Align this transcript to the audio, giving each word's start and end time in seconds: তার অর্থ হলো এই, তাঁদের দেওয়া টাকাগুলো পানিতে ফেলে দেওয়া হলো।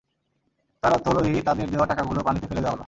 তার 0.83 0.91
অর্থ 0.93 1.05
হলো 1.07 1.21
এই, 1.23 1.41
তাঁদের 1.41 1.67
দেওয়া 1.69 1.85
টাকাগুলো 1.85 2.19
পানিতে 2.23 2.45
ফেলে 2.47 2.61
দেওয়া 2.61 2.71
হলো। 2.71 2.79